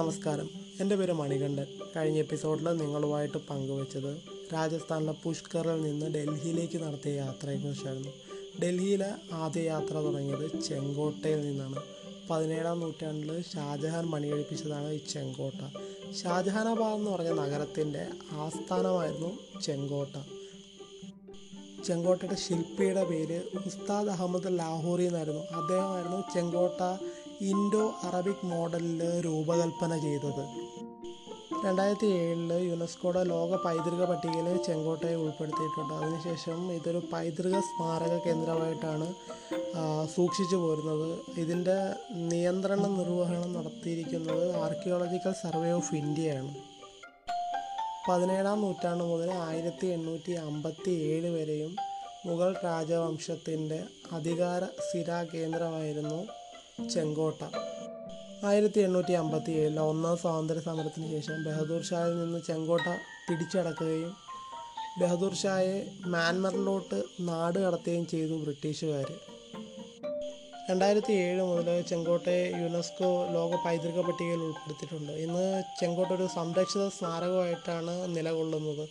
[0.00, 0.50] നമസ്കാരം.
[0.80, 1.66] എന്റെ പേര് മണികണ്ഠൻ.
[1.96, 4.16] കഴിഞ്ഞ എപ്പിസോഡിൽ നിങ്ങളുമായിട്ട് പങ്കുവച്ചത്
[4.54, 8.08] രാജസ്ഥാനിലെ പുഷ്കറിൽ നിന്ന് ഡൽഹിയിലേക്ക് നടത്തിയ യാത്രയെക്കുറിച്ചായിരുന്നു.
[8.62, 11.82] ഡൽഹിയിലെ ആദ്യ യാത്ര തുടങ്ങിയത് ചെങ്കോട്ടയിൽ നിന്നാണ്.
[12.30, 15.70] പതിനേഴാം നൂറ്റാണ്ടിൽ ഷാജഹാൻ മണിയടിപ്പിച്ചതാണ് ഈ ചെങ്കോട്ട.
[16.14, 20.22] ഷാജഹാനാബാദ് എന്ന് പറഞ്ഞ നഗരത്തിന്റെ ആസ്ഥാനമായിരുന്നു ചെങ്കോട്ട.
[21.84, 25.40] ചെങ്കോട്ടയുടെ ശില്പിയുടെ പേര് ഉസ്താദ് അഹമ്മദ് ലാഹോറി എന്നായിരുന്നു.
[25.40, 26.98] അദ്ദേഹമായിരുന്നു ചെങ്കോട്ട
[27.48, 30.42] ഇൻഡോ അറബിക് മോഡലിൽ രൂപകൽപ്പന ചെയ്തത്.
[31.64, 35.92] രണ്ടായിരത്തി ഏഴിൽ യുനെസ്കോയുടെ ലോക പൈതൃക പട്ടികയിൽ ചെങ്കോട്ടയെ ഉൾപ്പെടുത്തിയിട്ടുണ്ട്.
[35.98, 39.06] അതിനുശേഷം ഇതൊരു പൈതൃക സ്മാരക കേന്ദ്രമായിട്ടാണ്
[40.14, 41.08] സൂക്ഷിച്ചു പോരുന്നത്.
[41.42, 41.78] ഇതിന്റെ
[42.30, 46.52] നിയന്ത്രണ നിർവഹണം നടത്തിയിരിക്കുന്നത് ആർക്കിയോളജിക്കൽ സർവേ ഓഫ് ഇന്ത്യയാണ്
[48.08, 51.72] പതിനേഴാം നൂറ്റാണ്ട് മുതൽ ആയിരത്തി എണ്ണൂറ്റി അമ്പത്തി ഏഴ് വരെയും
[52.26, 53.80] മുഗൾ രാജവംശത്തിന്റെ
[54.18, 56.20] അധികാര സ്ഥിരാ കേന്ദ്രമായിരുന്നു
[56.94, 57.42] ചെങ്കോട്ട.
[58.44, 62.86] ആയിരത്തി എണ്ണൂറ്റി അമ്പത്തി ഏഴിലെ ഒന്നാം സ്വാതന്ത്ര്യ സമരത്തിന് ശേഷം ബഹദൂർ ഷായിൽ നിന്ന് ചെങ്കോട്ട
[63.28, 64.12] പിടിച്ചടക്കുകയും
[65.00, 69.08] ബഹദൂർ ഷായെ മ്യാൻമറിലോട്ട് നാട് കടത്തുകയും ചെയ്തു ബ്രിട്ടീഷുകാർ
[70.70, 75.12] രണ്ടായിരത്തി ഏഴ് മുതൽ ചെങ്കോട്ടയെ യുനെസ്കോ ലോക പൈതൃക പട്ടികയിൽ ഉൾപ്പെടുത്തിയിട്ടുണ്ട്.
[75.12, 78.88] ഇന്ന് ചെങ്കോട്ട ഒരു സംരക്ഷിത സ്മാരകമായിട്ടാണ് നിലകൊള്ളുന്നത്.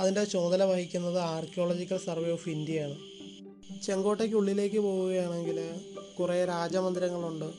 [0.00, 2.96] അതിന്റെ ചുമതല വഹിക്കുന്നത് ആർക്കിയോളജിക്കൽ സർവേ ഓഫ് ഇന്ത്യയാണ്
[3.80, 5.70] ചെങ്കോട്ടയ്ക്കുള്ളിലേക്ക് പോവുകയാണെങ്കിൽ
[6.20, 7.50] കുറേ രാജമന്ദിരങ്ങളുണ്ട്.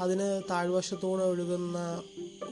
[0.00, 2.02] അതിന് താഴ്വശത്തൂടെ ഒഴുകുന്ന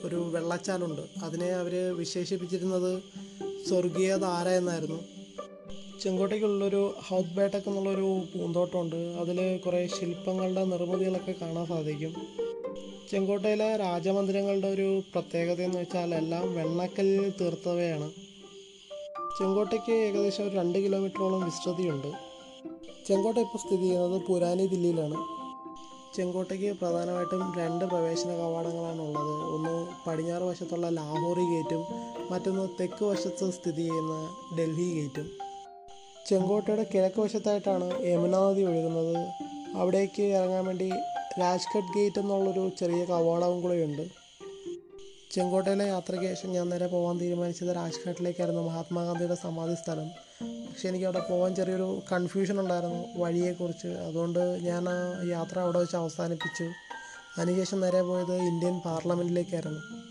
[0.05, 1.01] ഒരു വെള്ളച്ചാലുണ്ട്.
[1.23, 3.03] അതിനെ അവർ വിശേഷിപ്പിച്ചിരുന്നത്
[3.69, 5.01] സ്വർഗീയ ധാര എന്നായിരുന്നു.
[6.03, 8.97] ചെങ്കോട്ടയ്ക്കുള്ളൊരു ഹൗത്ത് ബേട്ടക്ക് എന്നുള്ളൊരു പൂന്തോട്ടമുണ്ട്.
[8.97, 12.15] അതിൽ കുറേ ശില്പങ്ങളുടെ നിർമ്മിതികളൊക്കെ കാണാൻ സാധിക്കും.
[13.11, 18.11] ചെങ്കോട്ടയിലെ രാജമന്ദിരങ്ങളുടെ ഒരു പ്രത്യേകത എന്ന് വെച്ചാൽ എല്ലാം വെണ്ണക്കല്ലിൽ തീർത്തവയാണ്.
[19.39, 22.28] ചെങ്കോട്ടയ്ക്ക് ഏകദേശം ഒരു രണ്ട് കിലോമീറ്ററോളം വിസ്തൃതിയുണ്ട്.
[23.09, 25.19] ചെങ്കോട്ട ഇപ്പോൾ സ്ഥിതി ചെയ്യുന്നത് പുരാനി ദില്ലിയിലാണ്.
[26.17, 29.55] ചെങ്കോട്ടയ്ക്ക് പ്രധാനമായിട്ടും രണ്ട് പ്രവേശന കവാടങ്ങളാണ് ഉള്ളത്.
[29.55, 31.83] ഒന്ന് പടിഞ്ഞാറ് വശത്തുള്ള ലാഹോറി ഗേറ്റും
[32.31, 34.15] മറ്റൊന്ന് തെക്ക് വശത്ത് സ്ഥിതി ചെയ്യുന്ന
[34.59, 35.29] ഡൽഹി ഗേറ്റും.
[36.27, 39.17] ചെങ്കോട്ടയുടെ കിഴക്ക് വശത്തായിട്ടാണ് യമുന നദി ഒഴുകുന്നത്.
[39.77, 40.91] അവിടേക്ക് ഇറങ്ങാൻ വേണ്ടി
[41.41, 44.28] രാജ്ഘട്ട് ഗേറ്റ് എന്നുള്ളൊരു ചെറിയ കവാടവും കൂടെ ഉണ്ട്
[45.31, 48.63] ചെങ്കോട്ടയിലെ യാത്രയ്ക്ക് ശേഷം ഞാൻ നേരെ പോകാൻ തീരുമാനിച്ചത് രാജ്ഘട്ടിലേക്കായിരുന്നു.
[48.63, 50.09] മഹാത്മാഗാന്ധിയുടെ സമാധി സ്ഥലം.
[50.43, 53.89] പക്ഷേ എനിക്ക് അവിടെ പോകാൻ ചെറിയൊരു കൺഫ്യൂഷൻ ഉണ്ടായിരുന്നു വഴിയെക്കുറിച്ച്.
[53.89, 54.97] അതുകൊണ്ട് ഞാൻ ആ
[55.29, 56.67] യാത്ര അവിടെ വെച്ച് അവസാനിപ്പിച്ചു.
[57.41, 60.08] അതിനുശേഷം നേരെ പോയത് ഇന്ത്യൻ പാർലമെന്റിലേക്കായിരുന്നു